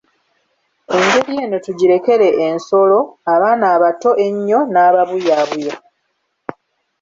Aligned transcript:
Engeri 0.97 1.35
eno 1.45 1.57
tugirekere 1.65 2.27
ensolo, 2.47 2.99
abaana 3.33 3.65
abato 3.75 4.09
ennyo 4.27 4.59
n'ababuyaabuya. 4.71 5.75